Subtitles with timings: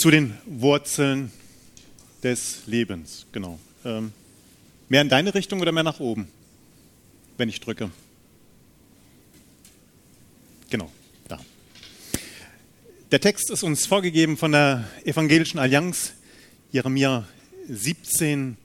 [0.00, 1.30] zu den Wurzeln
[2.22, 3.26] des Lebens.
[3.32, 3.58] Genau.
[3.84, 4.12] Ähm,
[4.88, 6.26] mehr in deine Richtung oder mehr nach oben,
[7.36, 7.90] wenn ich drücke?
[10.70, 10.90] Genau,
[11.28, 11.38] da.
[13.10, 16.14] Der Text ist uns vorgegeben von der Evangelischen Allianz,
[16.72, 17.28] Jeremia
[17.68, 18.56] 17,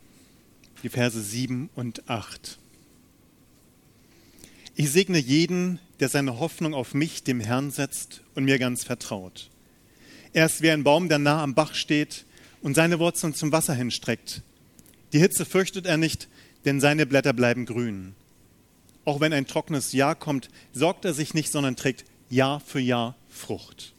[0.83, 2.57] die Verse 7 und 8.
[4.77, 9.49] Ich segne jeden, der seine Hoffnung auf mich, dem Herrn, setzt und mir ganz vertraut.
[10.35, 12.25] Er ist wie ein Baum, der nah am Bach steht
[12.61, 14.41] und seine Wurzeln zum Wasser hinstreckt.
[15.13, 16.27] Die Hitze fürchtet er nicht,
[16.65, 18.15] denn seine Blätter bleiben grün.
[19.05, 23.15] Auch wenn ein trockenes Jahr kommt, sorgt er sich nicht, sondern trägt Jahr für Jahr
[23.29, 23.93] Frucht.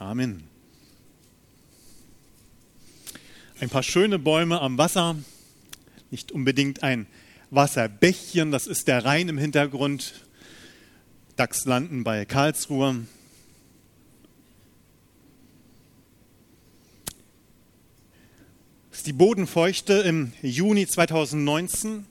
[0.00, 0.42] Amen.
[3.60, 5.14] Ein paar schöne Bäume am Wasser,
[6.10, 7.06] nicht unbedingt ein
[7.50, 10.14] Wasserbächchen, das ist der Rhein im Hintergrund.
[11.36, 13.06] DAX landen bei Karlsruhe.
[18.94, 22.06] Das ist die Bodenfeuchte im Juni 2019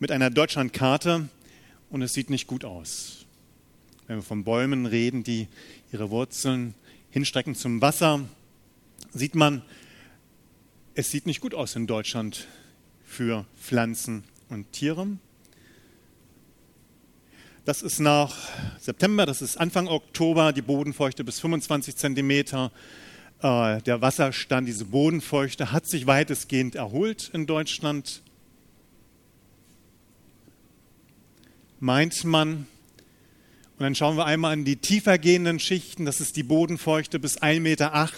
[0.00, 1.28] mit einer Deutschlandkarte
[1.90, 3.24] und es sieht nicht gut aus.
[4.08, 5.46] Wenn wir von Bäumen reden, die
[5.92, 6.74] ihre Wurzeln
[7.10, 8.24] hinstrecken zum Wasser,
[9.12, 9.62] sieht man,
[10.94, 12.48] es sieht nicht gut aus in Deutschland
[13.04, 15.06] für Pflanzen und Tiere.
[17.64, 18.34] Das ist nach
[18.80, 22.72] September, das ist Anfang Oktober, die Bodenfeuchte bis 25 Zentimeter.
[23.40, 28.22] Äh, der Wasserstand, diese Bodenfeuchte, hat sich weitestgehend erholt in Deutschland.
[31.78, 32.66] Meint man.
[33.78, 37.40] Und dann schauen wir einmal an die tiefer gehenden Schichten, das ist die Bodenfeuchte bis
[37.40, 38.10] 1,80 Meter.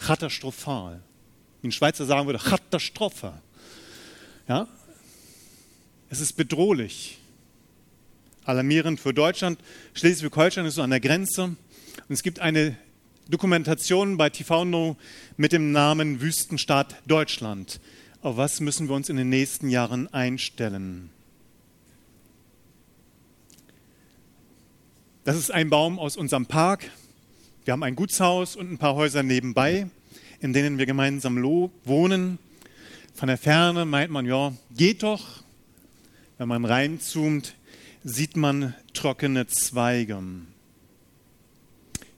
[0.00, 1.00] Katastrophal.
[1.62, 3.34] Wie ein Schweizer sagen würde, Katastrophe.
[4.48, 4.66] Ja?
[6.10, 7.18] Es ist bedrohlich.
[8.44, 9.60] Alarmierend für Deutschland.
[9.94, 11.44] Schleswig-Holstein ist so an der Grenze.
[11.44, 11.56] Und
[12.08, 12.76] es gibt eine
[13.30, 14.96] Dokumentation bei TV No
[15.36, 17.78] mit dem Namen Wüstenstaat Deutschland.
[18.22, 21.10] Auf was müssen wir uns in den nächsten Jahren einstellen?
[25.24, 26.90] Das ist ein Baum aus unserem Park.
[27.66, 29.90] Wir haben ein Gutshaus und ein paar Häuser nebenbei,
[30.40, 31.42] in denen wir gemeinsam
[31.84, 32.38] wohnen.
[33.14, 35.42] Von der Ferne meint man, ja, geht doch.
[36.38, 37.56] Wenn man reinzoomt,
[38.04, 40.18] sieht man trockene Zweige.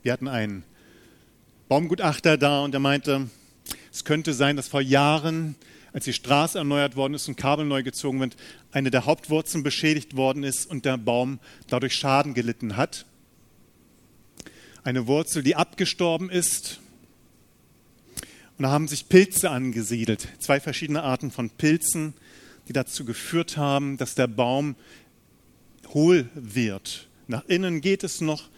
[0.04, 0.62] Wir hatten einen
[1.70, 3.30] Baumgutachter da und er meinte,
[3.92, 5.54] es könnte sein, dass vor Jahren,
[5.92, 8.36] als die Straße erneuert worden ist und Kabel neu gezogen wird,
[8.72, 11.38] eine der Hauptwurzeln beschädigt worden ist und der Baum
[11.68, 13.06] dadurch Schaden gelitten hat.
[14.82, 16.80] Eine Wurzel, die abgestorben ist
[18.58, 22.14] und da haben sich Pilze angesiedelt, zwei verschiedene Arten von Pilzen,
[22.66, 24.74] die dazu geführt haben, dass der Baum
[25.94, 27.06] hohl wird.
[27.28, 28.48] Nach innen geht es noch,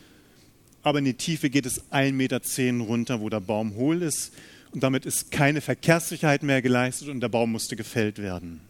[0.82, 4.32] aber in die Tiefe geht es 1,10 Meter runter, wo der Baum hohl ist.
[4.72, 8.60] Und damit ist keine Verkehrssicherheit mehr geleistet und der Baum musste gefällt werden.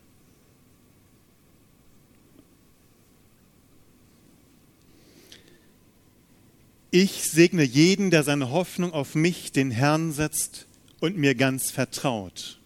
[6.90, 10.66] Ich segne jeden, der seine Hoffnung auf mich, den Herrn, setzt
[11.00, 12.58] und mir ganz vertraut.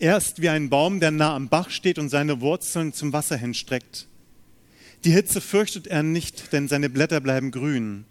[0.00, 3.36] Er ist wie ein Baum, der nah am Bach steht und seine Wurzeln zum Wasser
[3.36, 4.08] hinstreckt.
[5.04, 8.06] Die Hitze fürchtet er nicht, denn seine Blätter bleiben grün.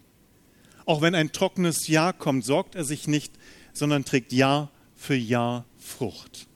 [0.86, 3.34] Auch wenn ein trockenes Jahr kommt, sorgt er sich nicht,
[3.74, 6.48] sondern trägt Jahr für Jahr Frucht.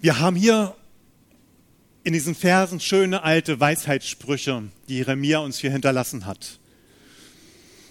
[0.00, 0.76] Wir haben hier
[2.04, 6.58] in diesen Versen schöne alte Weisheitssprüche, die Jeremia uns hier hinterlassen hat.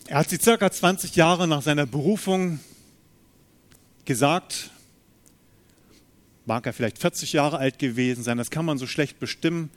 [0.07, 2.59] Er hat sie circa 20 Jahre nach seiner Berufung
[4.06, 4.69] gesagt.
[6.46, 9.72] Mag er vielleicht 40 Jahre alt gewesen sein, das kann man so schlecht bestimmen,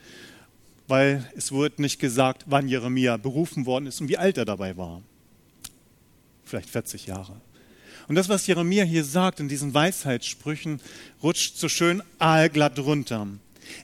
[0.89, 4.77] weil es wird nicht gesagt, wann Jeremia berufen worden ist und wie alt er dabei
[4.77, 5.03] war.
[6.45, 7.41] Vielleicht 40 Jahre.
[8.09, 10.81] Und das, was Jeremia hier sagt in diesen Weisheitssprüchen,
[11.23, 13.27] rutscht so schön aalglatt runter.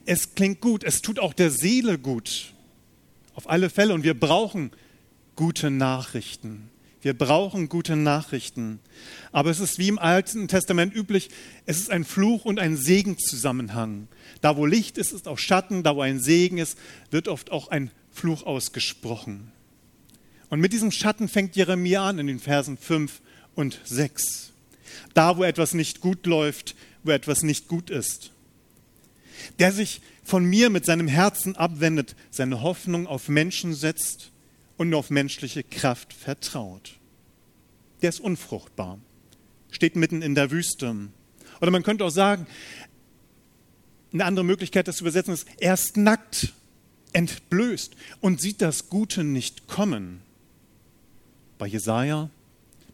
[0.07, 2.55] Es klingt gut, es tut auch der Seele gut.
[3.35, 3.93] Auf alle Fälle.
[3.93, 4.71] Und wir brauchen
[5.37, 6.71] gute Nachrichten.
[7.05, 8.81] Wir brauchen gute Nachrichten.
[9.31, 11.29] Aber es ist wie im Alten Testament üblich,
[11.67, 14.09] es ist ein Fluch und ein Segenzusammenhang.
[14.41, 15.83] Da, wo Licht ist, ist auch Schatten.
[15.83, 16.79] Da, wo ein Segen ist,
[17.11, 19.53] wird oft auch ein Fluch ausgesprochen.
[20.49, 23.21] Und mit diesem Schatten fängt Jeremia an in den Versen 5
[23.55, 24.53] und 6.
[25.13, 28.31] Da, wo etwas nicht gut läuft, wo etwas nicht gut ist.
[29.59, 34.31] Der sich von mir mit seinem Herzen abwendet, seine Hoffnung auf Menschen setzt
[34.77, 36.99] und nur auf menschliche Kraft vertraut.
[38.03, 38.99] Der ist unfruchtbar,
[39.71, 41.09] steht mitten in der Wüste.
[41.61, 42.47] Oder man könnte auch sagen,
[44.13, 46.53] eine andere Möglichkeit, das zu übersetzen ist, er ist nackt
[47.13, 50.21] entblößt und sieht das Gute nicht kommen.
[51.59, 52.29] Bei Jesaja,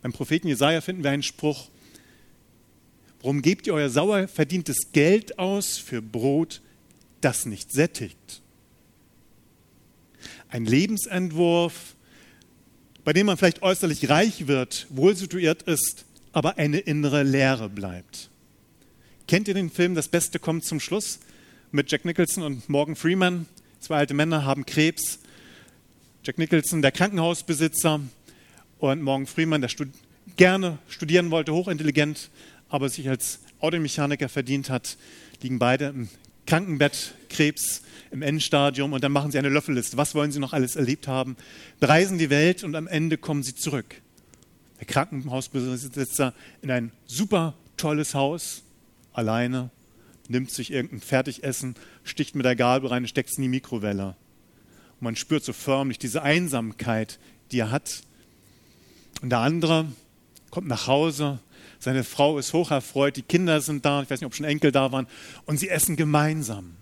[0.03, 1.69] beim Propheten Jesaja finden wir einen Spruch:
[3.21, 6.61] Warum gebt ihr euer sauer verdientes Geld aus für Brot,
[7.21, 8.40] das nicht sättigt?
[10.51, 11.95] Ein Lebensentwurf,
[13.05, 18.31] bei dem man vielleicht äußerlich reich wird, wohl situiert ist, aber eine innere Leere bleibt.
[19.29, 21.21] Kennt ihr den Film Das Beste kommt zum Schluss
[21.71, 23.47] mit Jack Nicholson und Morgan Freeman?
[23.79, 25.21] Zwei alte Männer haben Krebs.
[26.25, 28.01] Jack Nicholson, der Krankenhausbesitzer,
[28.81, 29.89] und Morgan Freeman, der stud
[30.37, 32.31] gerne studieren wollte, hochintelligent,
[32.69, 34.97] aber sich als Automechaniker verdient hat,
[35.43, 36.09] liegen beide im
[36.51, 39.97] Krankenbett, Krebs im Endstadium und dann machen sie eine Löffelliste.
[39.97, 41.37] Was wollen sie noch alles erlebt haben?
[41.79, 43.95] Bereisen die Welt und am Ende kommen sie zurück.
[44.81, 48.65] Der Krankenhausbesitzer in ein super tolles Haus,
[49.13, 49.71] alleine,
[50.27, 54.17] nimmt sich irgendein Fertigessen, sticht mit der Gabel rein und steckt es in die Mikrowelle.
[54.99, 57.21] Und man spürt so förmlich diese Einsamkeit,
[57.53, 58.01] die er hat.
[59.23, 59.87] Und der andere
[60.51, 61.39] kommt nach Hause,
[61.81, 64.93] seine Frau ist hocherfreut, die Kinder sind da, ich weiß nicht, ob schon Enkel da
[64.93, 65.07] waren,
[65.47, 66.77] und sie essen gemeinsam.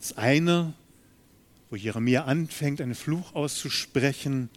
[0.00, 0.72] Das eine,
[1.68, 4.48] wo Jeremia anfängt, einen Fluch auszusprechen,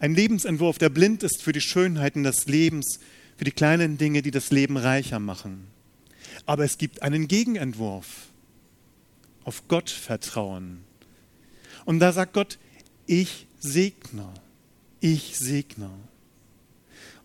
[0.00, 2.98] ein Lebensentwurf, der blind ist für die Schönheiten des Lebens,
[3.36, 5.68] für die kleinen Dinge, die das Leben reicher machen.
[6.44, 8.26] Aber es gibt einen Gegenentwurf.
[9.44, 10.87] Auf Gott vertrauen.
[11.88, 12.58] Und da sagt Gott,
[13.06, 14.28] ich segne,
[15.00, 15.88] ich segne.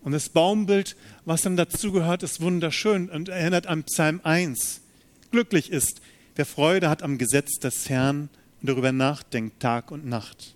[0.04, 0.96] Und das Baumbild,
[1.26, 4.80] was dann dazugehört, ist wunderschön und erinnert an Psalm 1.
[5.32, 6.00] Glücklich ist,
[6.38, 8.30] wer Freude hat am Gesetz des Herrn
[8.62, 10.56] und darüber nachdenkt Tag und Nacht.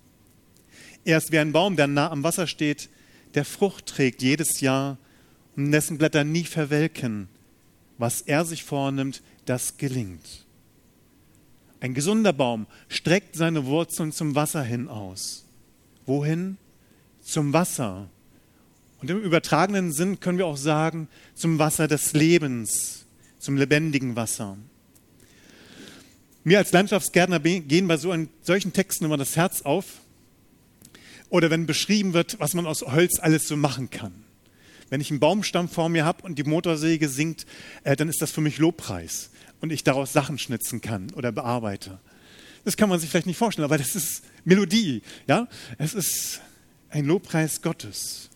[1.03, 2.88] Er ist wie ein Baum, der nah am Wasser steht,
[3.33, 4.98] der Frucht trägt jedes Jahr
[5.57, 7.27] und dessen Blätter nie verwelken.
[7.98, 10.47] Was er sich vornimmt, das gelingt.
[11.79, 15.45] Ein gesunder Baum streckt seine Wurzeln zum Wasser hin aus.
[16.06, 16.57] Wohin?
[17.21, 18.09] Zum Wasser.
[19.00, 23.06] Und im übertragenen Sinn können wir auch sagen, zum Wasser des Lebens,
[23.38, 24.57] zum lebendigen Wasser.
[26.44, 29.85] Mir als Landschaftsgärtner gehen bei so einen, solchen Texten immer das Herz auf,
[31.29, 34.13] oder wenn beschrieben wird, was man aus Holz alles so machen kann.
[34.89, 37.45] Wenn ich einen Baumstamm vor mir habe und die Motorsäge singt,
[37.83, 39.29] äh, dann ist das für mich Lobpreis
[39.62, 42.00] und ich daraus Sachen schnitzen kann oder bearbeite.
[42.63, 45.01] Das kann man sich vielleicht nicht vorstellen, aber das ist Melodie.
[45.27, 45.48] Ja?
[45.77, 46.42] Es ist
[46.89, 48.30] ein Lobpreis Gottes.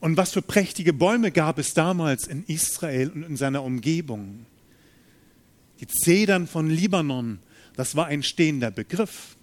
[0.00, 4.46] Und was für prächtige Bäume gab es damals in Israel und in seiner Umgebung?
[5.80, 7.40] Die Zedern von Libanon,
[7.74, 9.34] das war ein stehender Begriff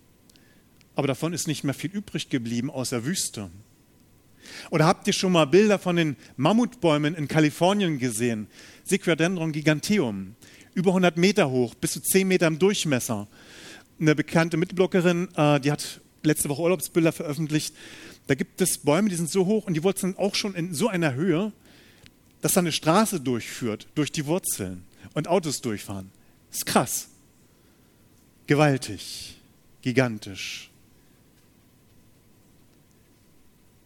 [0.95, 3.49] aber davon ist nicht mehr viel übrig geblieben außer Wüste.
[4.69, 8.47] Oder habt ihr schon mal Bilder von den Mammutbäumen in Kalifornien gesehen?
[8.83, 10.35] Sequadendron giganteum,
[10.73, 13.27] über 100 Meter hoch, bis zu 10 Meter im Durchmesser.
[13.99, 17.75] Eine bekannte Mitblockerin, äh, die hat letzte Woche Urlaubsbilder veröffentlicht.
[18.27, 20.87] Da gibt es Bäume, die sind so hoch und die Wurzeln auch schon in so
[20.87, 21.51] einer Höhe,
[22.41, 24.83] dass da eine Straße durchführt, durch die Wurzeln
[25.13, 26.11] und Autos durchfahren.
[26.51, 27.09] Ist krass.
[28.47, 29.35] Gewaltig,
[29.81, 30.69] gigantisch.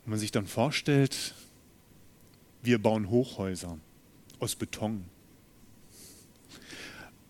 [0.04, 1.34] Wenn man sich dann vorstellt,
[2.62, 3.78] wir bauen Hochhäuser
[4.40, 5.06] aus Beton.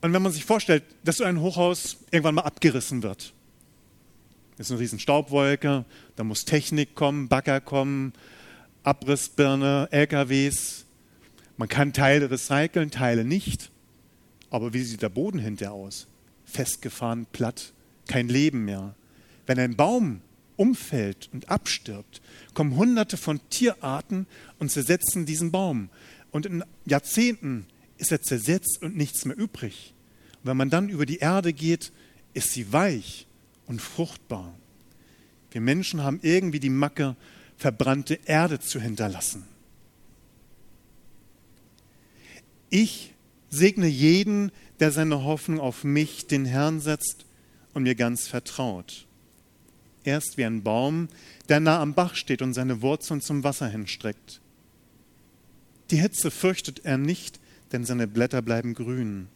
[0.01, 3.33] Und wenn man sich vorstellt, dass so ein Hochhaus irgendwann mal abgerissen wird,
[4.57, 5.85] ist eine riesen Staubwolke,
[6.15, 8.13] da muss Technik kommen, Bagger kommen,
[8.83, 10.85] Abrissbirne, LKWs.
[11.57, 13.71] Man kann Teile recyceln, Teile nicht.
[14.49, 16.07] Aber wie sieht der Boden hinterher aus?
[16.45, 17.73] Festgefahren, platt,
[18.07, 18.95] kein Leben mehr.
[19.45, 20.21] Wenn ein Baum
[20.55, 22.21] umfällt und abstirbt,
[22.53, 24.27] kommen hunderte von Tierarten
[24.59, 25.89] und zersetzen diesen Baum.
[26.31, 27.65] Und in Jahrzehnten
[27.97, 29.93] ist er zersetzt und nichts mehr übrig.
[30.37, 31.91] Und wenn man dann über die Erde geht,
[32.33, 33.27] ist sie weich
[33.65, 34.53] und fruchtbar.
[35.51, 37.15] Wir Menschen haben irgendwie die Macke,
[37.57, 39.45] verbrannte Erde zu hinterlassen.
[42.69, 43.13] Ich
[43.49, 47.25] segne jeden, der seine Hoffnung auf mich, den Herrn, setzt
[47.73, 49.07] und mir ganz vertraut.
[50.03, 51.07] Er ist wie ein Baum,
[51.49, 54.41] der nah am Bach steht und seine Wurzeln zum Wasser hinstreckt.
[55.89, 57.39] Die Hitze fürchtet er nicht,
[57.71, 59.27] denn seine Blätter bleiben grün.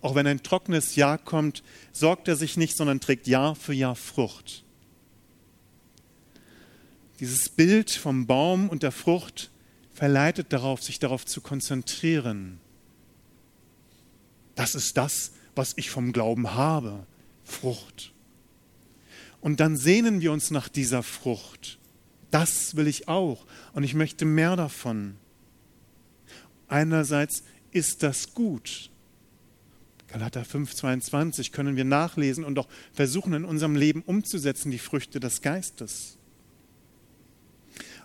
[0.00, 3.94] Auch wenn ein trockenes Jahr kommt, sorgt er sich nicht, sondern trägt Jahr für Jahr
[3.94, 4.64] Frucht.
[7.20, 9.50] Dieses Bild vom Baum und der Frucht
[9.94, 12.58] verleitet darauf, sich darauf zu konzentrieren.
[14.56, 17.06] Das ist das, was ich vom Glauben habe,
[17.44, 18.12] Frucht.
[19.40, 21.78] Und dann sehnen wir uns nach dieser Frucht.
[22.32, 25.16] Das will ich auch und ich möchte mehr davon.
[26.72, 28.90] Einerseits ist das gut.
[30.08, 35.42] Galater 5,22 können wir nachlesen und auch versuchen in unserem Leben umzusetzen, die Früchte des
[35.42, 36.16] Geistes.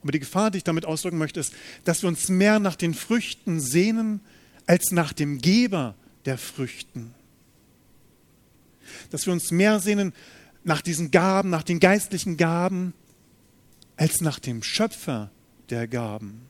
[0.01, 1.53] Aber die Gefahr, die ich damit ausdrücken möchte, ist,
[1.85, 4.19] dass wir uns mehr nach den Früchten sehnen
[4.65, 5.95] als nach dem Geber
[6.25, 7.13] der Früchten.
[9.11, 10.13] Dass wir uns mehr sehnen
[10.65, 12.93] nach diesen Gaben, nach den geistlichen Gaben,
[13.95, 15.31] als nach dem Schöpfer
[15.69, 16.47] der Gaben.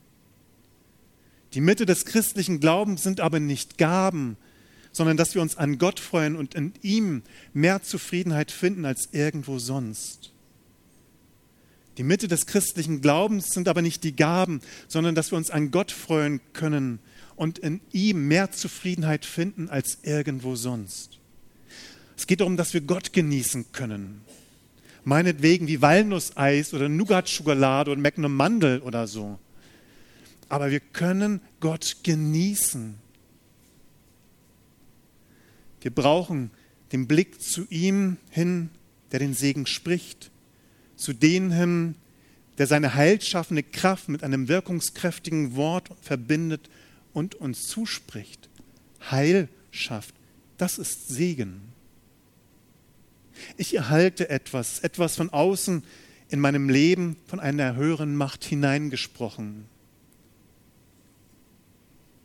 [1.54, 4.38] Die Mitte des christlichen Glaubens sind aber nicht Gaben,
[4.92, 7.24] sondern dass wir uns an Gott freuen und in ihm
[7.54, 10.32] mehr Zufriedenheit finden als irgendwo sonst.
[11.98, 15.72] Die Mitte des christlichen Glaubens sind aber nicht die Gaben, sondern dass wir uns an
[15.72, 17.00] Gott freuen können
[17.36, 21.20] und in ihm mehr Zufriedenheit finden als irgendwo sonst.
[22.16, 24.22] Es geht darum, dass wir Gott genießen können.
[25.04, 29.39] Meinetwegen wie Walnusseis oder Nougat-Schokolade oder Magnum Mandel oder so.
[30.50, 32.96] Aber wir können Gott genießen.
[35.82, 36.51] Wir brauchen
[36.92, 38.70] den Blick zu ihm hin,
[39.12, 40.32] der den Segen spricht
[40.98, 41.96] zu dem
[42.58, 46.70] der seine heilschaffende Kraft mit einem wirkungskräftigen Wort verbindet
[47.13, 48.50] und uns zuspricht.
[49.12, 50.16] Heil schafft,
[50.58, 51.62] das ist Segen.
[53.56, 55.84] Ich erhalte etwas, etwas von außen
[56.30, 59.66] in meinem Leben von einer höheren Macht hineingesprochen.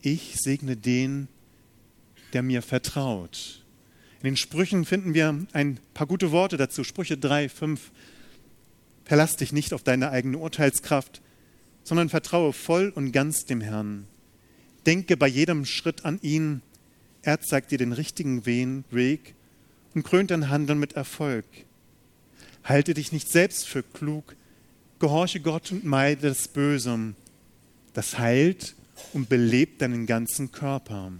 [0.05, 1.29] Ich segne den,
[2.33, 3.63] der mir vertraut.
[4.19, 6.83] In den Sprüchen finden wir ein paar gute Worte dazu.
[6.83, 7.91] Sprüche 3, 5
[9.05, 11.21] Verlass dich nicht auf deine eigene Urteilskraft,
[11.85, 14.05] sondern vertraue voll und ganz dem Herrn.
[14.85, 16.61] Denke bei jedem Schritt an ihn.
[17.21, 19.35] Er zeigt dir den richtigen Weg
[19.95, 21.45] und krönt dein Handeln mit Erfolg.
[22.65, 24.35] Halte dich nicht selbst für klug,
[24.99, 27.13] gehorche Gott und meide das Böse.
[27.93, 28.75] Das heilt
[29.13, 31.11] und belebt deinen ganzen Körper.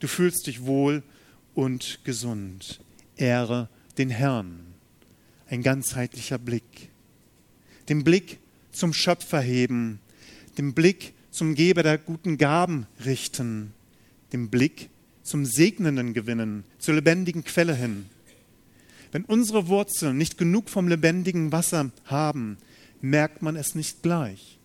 [0.00, 1.02] Du fühlst dich wohl
[1.54, 2.80] und gesund.
[3.16, 4.60] Ehre den Herrn.
[5.48, 6.90] Ein ganzheitlicher Blick
[7.88, 8.38] den Blick
[8.70, 10.00] zum Schöpfer heben,
[10.56, 13.72] den Blick zum Geber der guten Gaben richten,
[14.32, 14.90] den Blick
[15.22, 18.06] zum Segnenden gewinnen, zur lebendigen Quelle hin.
[19.12, 22.58] Wenn unsere Wurzeln nicht genug vom lebendigen Wasser haben,
[23.00, 24.58] merkt man es nicht gleich,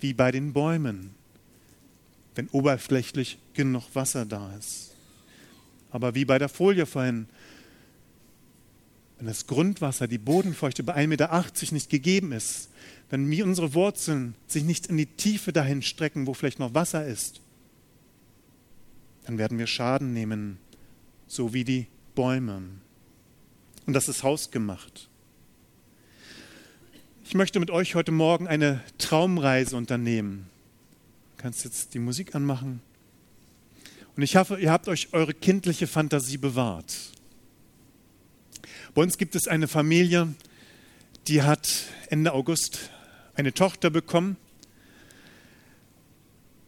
[0.00, 1.10] wie bei den Bäumen,
[2.38, 4.94] wenn oberflächlich genug Wasser da ist.
[5.90, 7.26] Aber wie bei der Folie vorhin,
[9.16, 12.68] wenn das Grundwasser, die Bodenfeuchte bei 1,80 Meter nicht gegeben ist,
[13.10, 17.04] wenn wir unsere Wurzeln sich nicht in die Tiefe dahin strecken, wo vielleicht noch Wasser
[17.04, 17.40] ist,
[19.24, 20.58] dann werden wir Schaden nehmen,
[21.26, 22.62] so wie die Bäume.
[23.84, 25.08] Und das ist hausgemacht.
[27.24, 30.48] Ich möchte mit euch heute Morgen eine Traumreise unternehmen.
[31.38, 32.82] Kannst jetzt die Musik anmachen.
[34.16, 37.12] Und ich hoffe, ihr habt euch eure kindliche Fantasie bewahrt.
[38.92, 40.34] Bei uns gibt es eine Familie,
[41.28, 42.90] die hat Ende August
[43.36, 44.36] eine Tochter bekommen.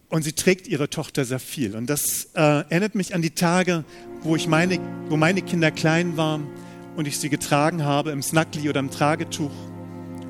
[0.08, 1.74] Und sie trägt ihre Tochter sehr viel.
[1.74, 3.84] Und das äh, erinnert mich an die Tage,
[4.20, 6.46] wo, ich meine, wo meine Kinder klein waren
[6.94, 9.50] und ich sie getragen habe im Snackli oder im Tragetuch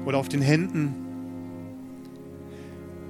[0.07, 0.95] oder auf den Händen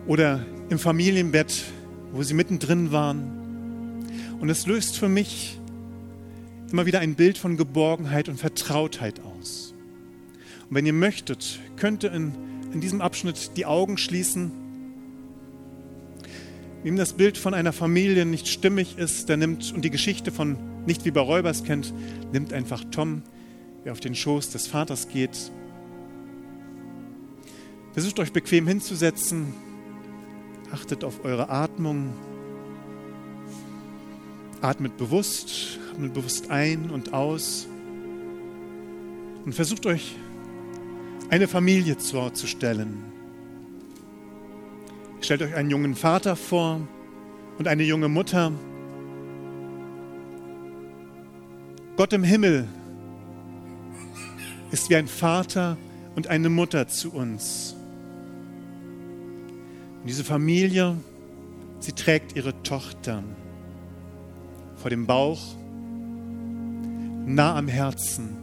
[0.09, 1.65] oder im Familienbett,
[2.12, 4.07] wo sie mittendrin waren.
[4.41, 5.59] Und es löst für mich
[6.71, 9.75] immer wieder ein Bild von Geborgenheit und Vertrautheit aus.
[10.69, 12.33] Und wenn ihr möchtet, könnt ihr in,
[12.73, 14.53] in diesem Abschnitt die Augen schließen.
[16.85, 20.57] Wem das Bild von einer Familie nicht stimmig ist, der nimmt und die Geschichte von
[20.87, 21.93] nicht wie bei Räubers kennt,
[22.33, 23.23] nimmt einfach Tom,
[23.85, 25.50] der auf den Schoß des Vaters geht.
[27.93, 29.53] Versucht euch bequem hinzusetzen,
[30.73, 32.12] achtet auf eure Atmung,
[34.61, 37.67] atmet bewusst atmet bewusst ein und aus
[39.45, 40.17] und versucht euch
[41.29, 43.05] eine Familie vorzustellen.
[45.21, 46.81] Stellt euch einen jungen Vater vor
[47.59, 48.53] und eine junge Mutter.
[51.97, 52.67] Gott im Himmel
[54.71, 55.77] ist wie ein Vater
[56.17, 57.77] und eine Mutter zu uns.
[60.00, 60.97] Und diese Familie,
[61.80, 63.23] sie trägt ihre Tochter
[64.76, 65.40] vor dem Bauch
[67.26, 68.37] nah am Herzen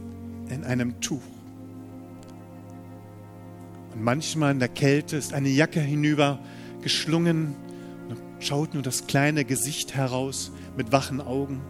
[0.48, 1.20] in einem Tuch.
[3.92, 6.38] Und manchmal in der Kälte ist eine Jacke hinüber
[6.82, 7.54] geschlungen
[8.08, 11.60] und schaut nur das kleine Gesicht heraus mit wachen Augen.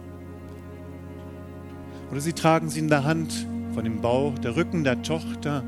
[2.11, 5.63] Oder sie tragen sie in der Hand von dem Bauch, der Rücken der Tochter,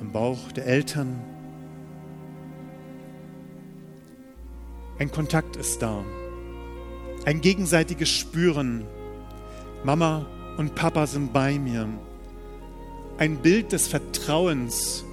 [0.00, 1.29] am Bauch der Eltern.
[5.00, 6.04] Ein Kontakt ist da.
[7.24, 8.84] Ein gegenseitiges Spüren.
[9.82, 10.26] Mama
[10.58, 11.88] und Papa sind bei mir.
[13.16, 15.06] Ein Bild des Vertrauens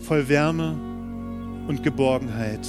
[0.00, 0.76] voll Wärme
[1.68, 2.68] und Geborgenheit.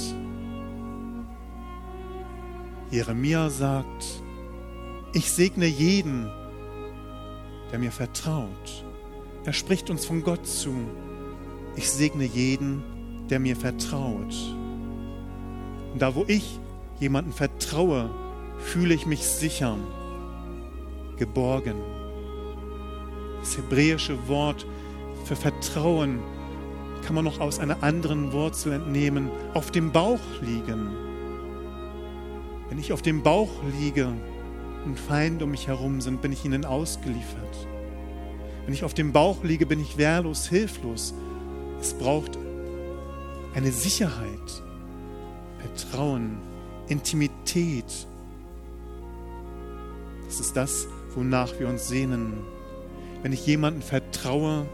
[2.90, 4.22] Jeremia sagt,
[5.12, 6.26] ich segne jeden,
[7.70, 8.86] der mir vertraut.
[9.44, 10.74] Er spricht uns von Gott zu.
[11.76, 12.82] Ich segne jeden,
[13.28, 14.34] der mir vertraut.
[15.92, 16.58] Und da, wo ich
[16.98, 18.10] jemanden vertraue,
[18.58, 19.76] fühle ich mich sicher,
[21.16, 21.76] geborgen.
[23.40, 24.66] Das hebräische Wort
[25.24, 26.20] für Vertrauen
[27.04, 30.90] kann man noch aus einer anderen Wurzel entnehmen, auf dem Bauch liegen.
[32.68, 34.12] Wenn ich auf dem Bauch liege
[34.84, 37.66] und Feinde um mich herum sind, bin ich ihnen ausgeliefert.
[38.64, 41.14] Wenn ich auf dem Bauch liege, bin ich wehrlos, hilflos.
[41.80, 42.38] Es braucht
[43.54, 44.62] eine Sicherheit,
[45.60, 46.38] Vertrauen,
[46.88, 48.06] Intimität.
[50.26, 52.34] Das ist das, wonach wir uns sehnen.
[53.22, 54.66] Wenn ich jemandem vertraue,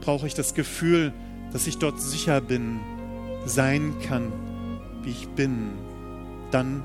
[0.00, 1.12] brauche ich das Gefühl,
[1.52, 2.80] dass ich dort sicher bin,
[3.44, 4.32] sein kann,
[5.02, 5.70] wie ich bin.
[6.50, 6.84] Dann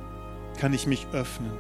[0.59, 1.51] kann ich mich öffnen.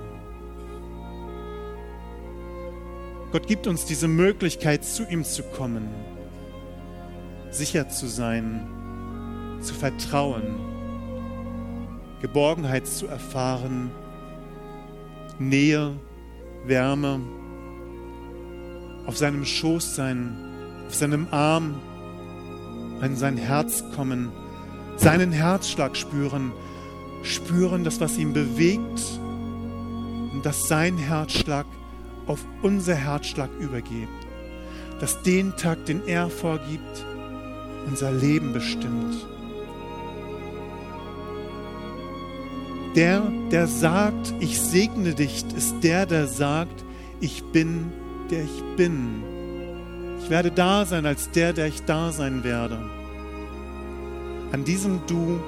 [3.31, 5.87] Gott gibt uns diese Möglichkeit, zu ihm zu kommen,
[7.49, 8.67] sicher zu sein,
[9.61, 10.70] zu vertrauen,
[12.21, 13.91] Geborgenheit zu erfahren,
[15.39, 15.93] Nähe,
[16.65, 17.19] Wärme,
[19.07, 20.37] auf seinem Schoß sein,
[20.87, 21.75] auf seinem Arm
[23.01, 24.31] an sein Herz kommen,
[24.97, 26.51] seinen Herzschlag spüren,
[27.23, 29.01] spüren das, was ihn bewegt
[30.31, 31.65] und dass sein Herzschlag
[32.27, 34.07] auf unser Herzschlag übergeht,
[34.99, 37.05] dass den Tag, den er vorgibt,
[37.87, 39.15] unser Leben bestimmt.
[42.95, 43.21] Der,
[43.51, 46.83] der sagt, ich segne dich, ist der, der sagt,
[47.21, 47.91] ich bin,
[48.29, 49.23] der ich bin.
[50.21, 52.77] Ich werde da sein als der, der ich da sein werde.
[54.51, 55.39] An diesem Du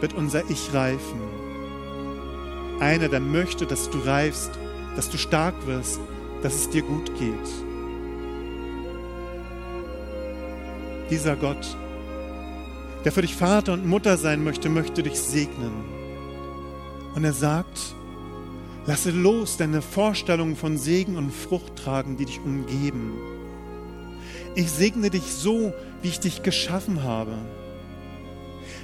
[0.00, 1.20] wird unser Ich reifen.
[2.78, 4.50] Einer, der möchte, dass du reifst,
[4.96, 5.98] dass du stark wirst,
[6.42, 7.34] dass es dir gut geht.
[11.08, 11.74] Dieser Gott,
[13.04, 15.95] der für dich Vater und Mutter sein möchte, möchte dich segnen.
[17.16, 17.94] Und er sagt,
[18.84, 23.14] lasse los deine Vorstellungen von Segen und Frucht tragen, die dich umgeben.
[24.54, 27.32] Ich segne dich so, wie ich dich geschaffen habe.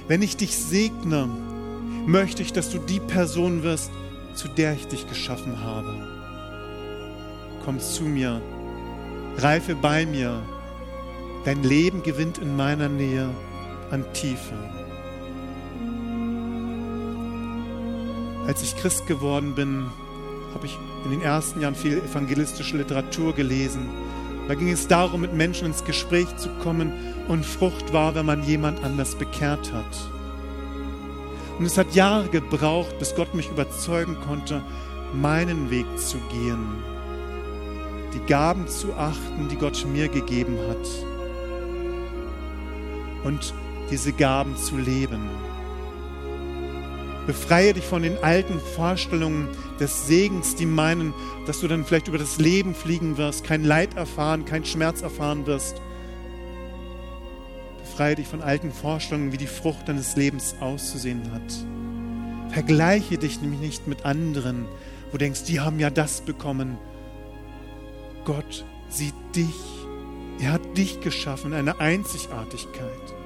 [0.07, 1.29] Wenn ich dich segne,
[2.07, 3.91] möchte ich, dass du die Person wirst,
[4.33, 5.95] zu der ich dich geschaffen habe.
[7.63, 8.41] Komm zu mir,
[9.37, 10.41] reife bei mir,
[11.45, 13.29] dein Leben gewinnt in meiner Nähe
[13.91, 14.82] an Tiefe.
[18.47, 19.85] Als ich Christ geworden bin,
[20.53, 23.89] habe ich in den ersten Jahren viel evangelistische Literatur gelesen.
[24.47, 26.91] Da ging es darum, mit Menschen ins Gespräch zu kommen
[27.29, 29.85] und Frucht war, wenn man jemand anders bekehrt hat.
[31.57, 34.61] Und es hat Jahre gebraucht, bis Gott mich überzeugen konnte,
[35.13, 36.83] meinen Weg zu gehen,
[38.13, 40.87] die Gaben zu achten, die Gott mir gegeben hat
[43.23, 43.53] und
[43.89, 45.29] diese Gaben zu leben.
[47.25, 49.47] Befreie dich von den alten Vorstellungen
[49.79, 51.13] des Segens, die meinen,
[51.45, 55.45] dass du dann vielleicht über das Leben fliegen wirst, kein Leid erfahren, kein Schmerz erfahren
[55.45, 55.81] wirst.
[57.79, 62.51] Befreie dich von alten Vorstellungen, wie die Frucht deines Lebens auszusehen hat.
[62.51, 64.65] Vergleiche dich nämlich nicht mit anderen,
[65.07, 66.77] wo du denkst, die haben ja das bekommen.
[68.25, 69.55] Gott sieht dich.
[70.39, 73.22] Er hat dich geschaffen, eine Einzigartigkeit.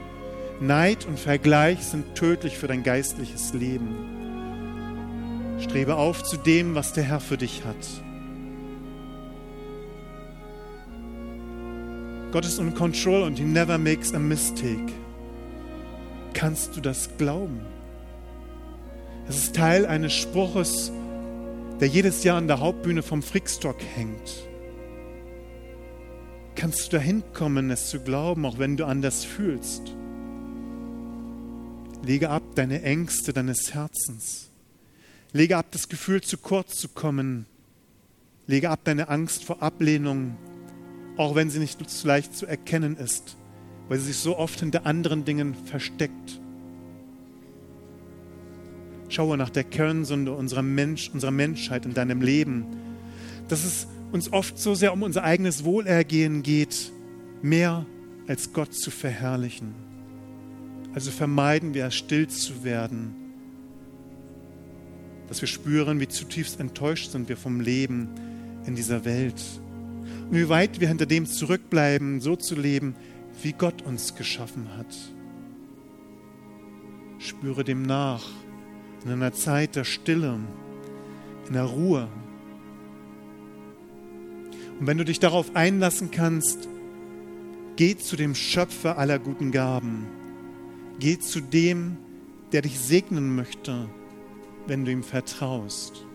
[0.59, 3.95] Neid und Vergleich sind tödlich für dein geistliches Leben.
[5.59, 7.75] Strebe auf zu dem, was der Herr für dich hat.
[12.31, 14.91] Gott ist in Control und he never makes a mistake.
[16.33, 17.61] Kannst du das glauben?
[19.29, 20.91] Es ist Teil eines Spruches,
[21.79, 24.47] der jedes Jahr an der Hauptbühne vom Frickstock hängt.
[26.55, 29.95] Kannst du dahin kommen, es zu glauben, auch wenn du anders fühlst?
[32.03, 34.49] Lege ab deine Ängste deines Herzens.
[35.33, 37.45] Lege ab das Gefühl, zu kurz zu kommen.
[38.45, 40.37] Lege ab deine Angst vor Ablehnung,
[41.17, 43.35] auch wenn sie nicht so leicht zu erkennen ist,
[43.89, 46.39] weil sie sich so oft hinter anderen Dingen versteckt.
[49.09, 52.65] Schaue nach der Kernsünde unserer, Mensch, unserer Menschheit in deinem Leben,
[53.47, 56.91] dass es uns oft so sehr um unser eigenes Wohlergehen geht,
[57.41, 57.85] mehr
[58.27, 59.86] als Gott zu verherrlichen.
[60.97, 63.27] Also vermeiden wir, still zu werden
[65.27, 68.09] dass wir spüren, wie zutiefst enttäuscht sind wir vom Leben
[68.65, 69.41] in dieser Welt.
[70.29, 72.95] Und wie weit wir hinter dem zurückbleiben, so zu leben,
[73.41, 74.95] wie Gott uns geschaffen hat.
[77.19, 78.25] Spüre dem nach
[79.03, 80.39] in einer Zeit der Stille,
[81.47, 82.07] in der Ruhe.
[84.79, 86.67] Und wenn du dich darauf einlassen kannst,
[87.75, 90.07] geh zu dem Schöpfer aller guten Gaben.
[90.99, 91.97] Geh zu dem,
[92.51, 93.87] der dich segnen möchte,
[94.67, 96.05] wenn du ihm vertraust.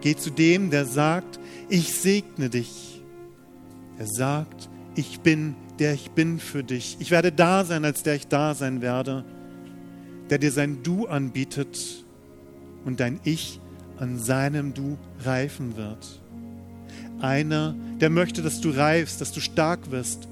[0.00, 3.02] Geh zu dem, der sagt, ich segne dich.
[3.98, 6.96] Er sagt, ich bin, der ich bin für dich.
[7.00, 9.24] Ich werde da sein, als der ich da sein werde.
[10.30, 12.04] Der dir sein Du anbietet
[12.84, 13.60] und dein Ich
[13.98, 16.20] an seinem Du reifen wird.
[17.20, 20.26] Einer, der möchte, dass du reifst, dass du stark wirst,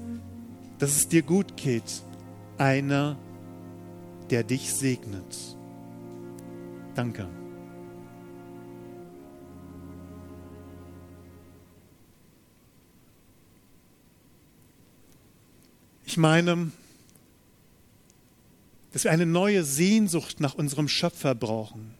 [0.79, 2.03] dass es dir gut geht.
[2.57, 3.30] Einer, der
[4.39, 5.57] dich segnet.
[6.95, 7.27] Danke.
[16.05, 16.71] Ich meine,
[18.91, 21.93] dass wir eine neue Sehnsucht nach unserem Schöpfer brauchen.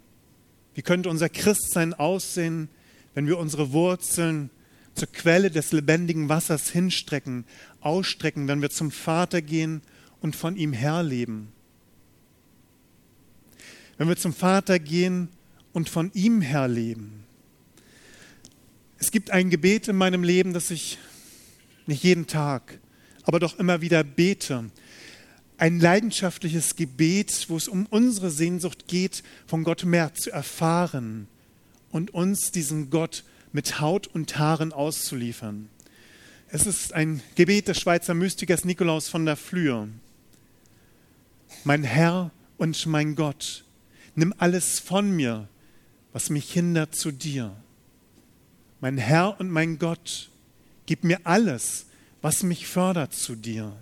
[0.74, 2.70] Wie könnte unser Christsein aussehen,
[3.14, 4.50] wenn wir unsere Wurzeln
[4.96, 7.46] zur Quelle des lebendigen Wassers hinstrecken,
[7.80, 9.82] ausstrecken, wenn wir zum Vater gehen
[10.20, 11.54] und von ihm herleben?
[14.02, 15.28] Wenn wir zum Vater gehen
[15.74, 17.24] und von ihm herleben.
[18.98, 20.98] Es gibt ein Gebet in meinem Leben, das ich
[21.86, 22.80] nicht jeden Tag,
[23.22, 24.72] aber doch immer wieder bete
[25.58, 31.28] ein leidenschaftliches Gebet, wo es um unsere Sehnsucht geht, von Gott mehr zu erfahren
[31.92, 35.70] und uns diesen Gott mit Haut und Haaren auszuliefern.
[36.48, 39.90] Es ist ein Gebet des Schweizer Mystikers Nikolaus von der Flühe.
[41.66, 43.64] Mein Herr und mein Gott,
[44.16, 45.48] nimm alles von mir,
[46.14, 47.56] was mich hindert zu dir.
[48.80, 50.30] Mein Herr und mein Gott,
[50.86, 51.86] gib mir alles,
[52.22, 53.76] was mich fördert zu dir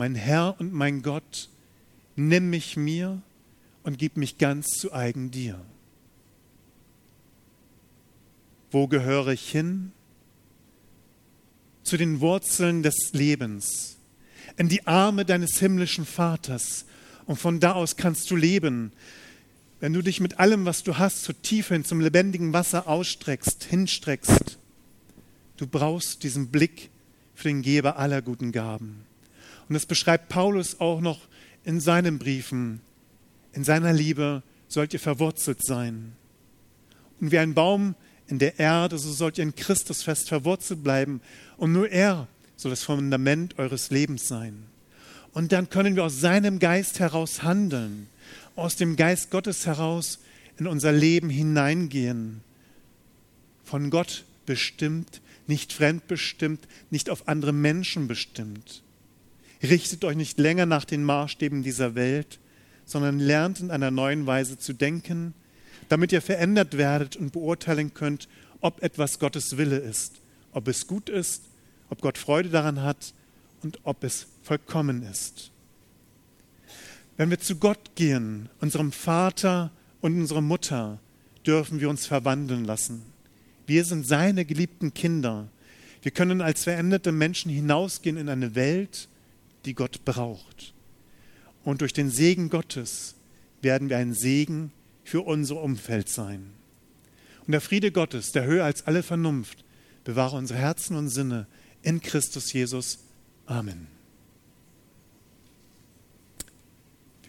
[0.00, 1.50] mein Herr und mein Gott,
[2.16, 3.20] nimm mich mir
[3.82, 5.60] und gib mich ganz zu eigen dir.
[8.70, 9.92] Wo gehöre ich hin?
[11.82, 13.98] Zu den Wurzeln des Lebens,
[14.56, 16.86] in die Arme deines himmlischen Vaters.
[17.26, 18.92] Und von da aus kannst du leben,
[19.80, 23.64] wenn du dich mit allem, was du hast, zur Tiefe hin zum lebendigen Wasser ausstreckst,
[23.64, 24.58] hinstreckst.
[25.56, 26.90] Du brauchst diesen Blick
[27.34, 29.04] für den Geber aller guten Gaben.
[29.68, 31.20] Und das beschreibt Paulus auch noch
[31.64, 32.80] in seinen Briefen.
[33.52, 36.12] In seiner Liebe sollt ihr verwurzelt sein.
[37.20, 37.94] Und wie ein Baum
[38.26, 41.20] in der Erde, so sollt ihr in Christus fest verwurzelt bleiben.
[41.56, 44.64] Und nur er soll das Fundament eures Lebens sein.
[45.32, 48.08] Und dann können wir aus seinem Geist heraus handeln,
[48.60, 50.20] aus dem Geist Gottes heraus
[50.58, 52.42] in unser Leben hineingehen.
[53.64, 58.82] Von Gott bestimmt, nicht fremdbestimmt, nicht auf andere Menschen bestimmt.
[59.62, 62.38] Richtet euch nicht länger nach den Maßstäben dieser Welt,
[62.84, 65.34] sondern lernt in einer neuen Weise zu denken,
[65.88, 68.28] damit ihr verändert werdet und beurteilen könnt,
[68.60, 70.20] ob etwas Gottes Wille ist,
[70.52, 71.44] ob es gut ist,
[71.88, 73.14] ob Gott Freude daran hat
[73.62, 75.50] und ob es vollkommen ist.
[77.20, 80.98] Wenn wir zu Gott gehen, unserem Vater und unserer Mutter,
[81.46, 83.02] dürfen wir uns verwandeln lassen.
[83.66, 85.48] Wir sind seine geliebten Kinder.
[86.00, 89.10] Wir können als veränderte Menschen hinausgehen in eine Welt,
[89.66, 90.72] die Gott braucht.
[91.62, 93.16] Und durch den Segen Gottes
[93.60, 94.72] werden wir ein Segen
[95.04, 96.46] für unser Umfeld sein.
[97.46, 99.62] Und der Friede Gottes, der höher als alle Vernunft,
[100.04, 101.46] bewahre unsere Herzen und Sinne
[101.82, 103.00] in Christus Jesus.
[103.44, 103.99] Amen.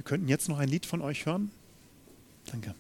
[0.02, 1.52] Wir könnten jetzt noch ein Lied von euch hören.
[2.52, 2.74] Danke.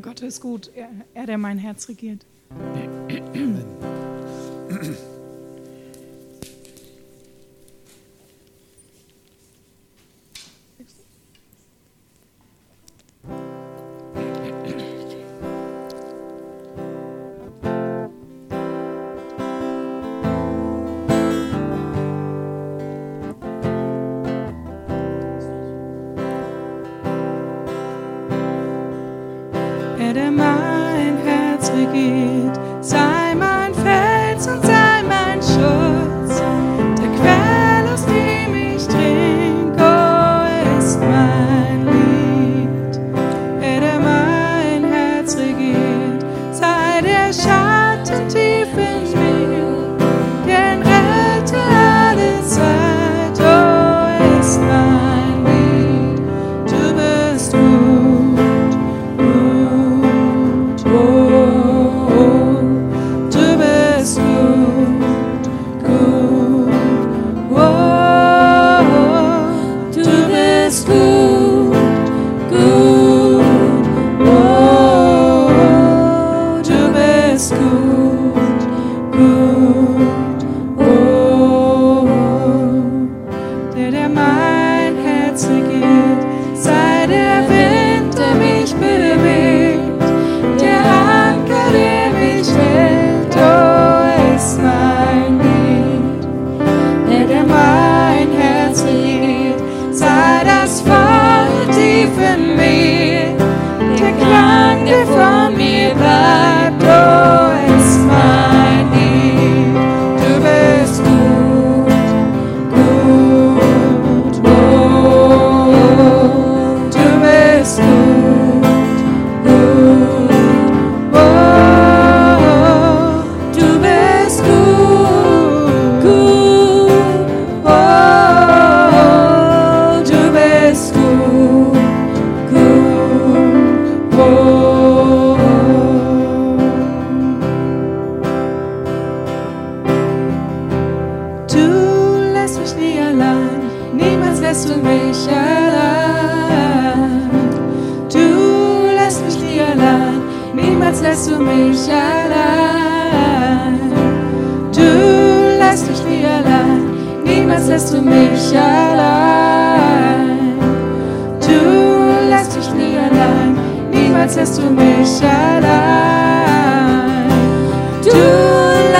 [0.00, 2.24] Gott ist gut, er, er der mein Herz regiert.
[2.50, 2.95] Amen.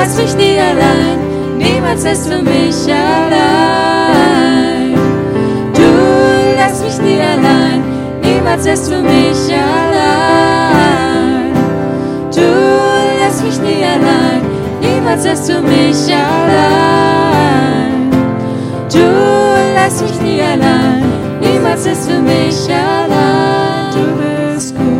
[0.06, 1.18] Lässt mich nie allein,
[1.58, 4.94] niemals lässt du mich allein.
[5.74, 5.82] Du
[6.56, 7.82] lässt mich nie allein,
[8.22, 11.52] niemals lässt du mich allein.
[12.32, 12.40] Du
[13.20, 14.42] lässt mich nie allein,
[14.80, 18.08] niemals lässt du mich allein.
[18.92, 19.08] Du
[19.74, 21.02] lässt mich nie allein,
[21.40, 23.92] niemals lässt du mich allein.
[23.92, 24.04] Du
[24.54, 24.95] bist gut,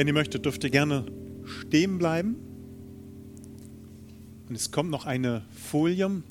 [0.00, 1.04] Wenn ihr möchtet, dürft ihr gerne
[1.44, 2.36] stehen bleiben.
[4.48, 6.22] Und es kommt noch eine Folie.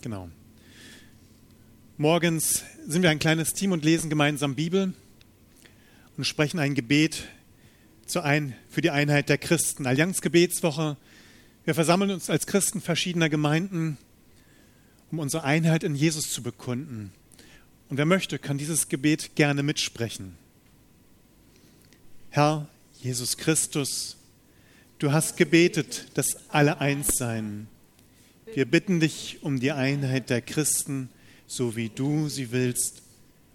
[0.00, 0.30] Genau.
[1.98, 4.94] Morgens sind wir ein kleines Team und lesen gemeinsam Bibel
[6.16, 7.28] und sprechen ein Gebet
[8.06, 9.86] für die Einheit der Christen.
[9.86, 10.96] Allianzgebetswoche.
[11.66, 13.98] Wir versammeln uns als Christen verschiedener Gemeinden,
[15.10, 17.12] um unsere Einheit in Jesus zu bekunden.
[17.88, 20.36] Und wer möchte, kann dieses Gebet gerne mitsprechen.
[22.30, 22.68] Herr
[23.00, 24.16] Jesus Christus,
[24.98, 27.68] du hast gebetet, dass alle eins seien.
[28.54, 31.08] Wir bitten dich um die Einheit der Christen,
[31.46, 33.02] so wie du sie willst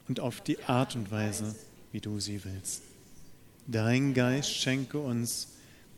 [0.08, 1.56] und auf die Art und Weise,
[1.92, 2.82] wie du sie willst.
[3.68, 5.50] Dein Geist schenke uns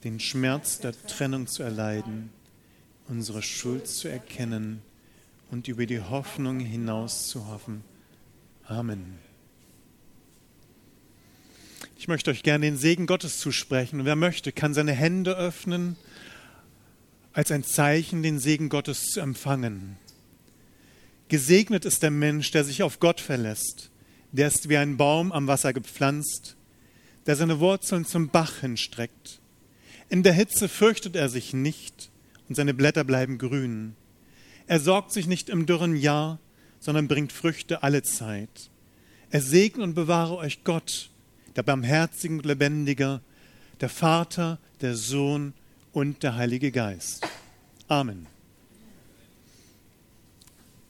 [0.03, 2.29] den Schmerz der Trennung zu erleiden,
[3.07, 4.81] unsere Schuld zu erkennen
[5.51, 7.83] und über die Hoffnung hinaus zu hoffen.
[8.67, 9.19] Amen.
[11.97, 13.99] Ich möchte euch gerne den Segen Gottes zusprechen.
[13.99, 15.95] Und wer möchte, kann seine Hände öffnen,
[17.32, 19.97] als ein Zeichen, den Segen Gottes zu empfangen.
[21.28, 23.91] Gesegnet ist der Mensch, der sich auf Gott verlässt.
[24.32, 26.56] Der ist wie ein Baum am Wasser gepflanzt,
[27.28, 29.41] der seine Wurzeln zum Bach hinstreckt.
[30.10, 32.10] In der Hitze fürchtet er sich nicht
[32.49, 33.95] und seine Blätter bleiben grün.
[34.67, 36.39] Er sorgt sich nicht im dürren Jahr,
[36.85, 38.69] sondern bringt Früchte alle Zeit.
[39.31, 41.09] Er segne und bewahre euch Gott,
[41.55, 43.21] der barmherzige und lebendiger,
[43.81, 45.55] der Vater, der Sohn
[45.93, 47.27] und der Heilige Geist.
[47.87, 48.27] Amen.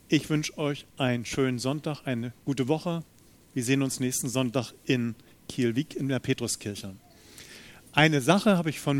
[0.10, 3.05] Ich wünsche euch einen schönen Sonntag, eine gute Woche.
[3.53, 5.15] Wir sehen uns nächsten Sonntag in
[5.47, 6.93] Kielwig in der Petruskirche.
[7.93, 8.93] Eine Sache habe ich von